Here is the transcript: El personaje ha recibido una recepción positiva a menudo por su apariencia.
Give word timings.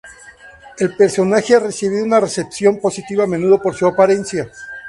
El 0.79 0.95
personaje 0.97 1.53
ha 1.53 1.59
recibido 1.59 2.03
una 2.03 2.19
recepción 2.19 2.79
positiva 2.79 3.25
a 3.25 3.27
menudo 3.27 3.61
por 3.61 3.75
su 3.75 3.85
apariencia. 3.85 4.49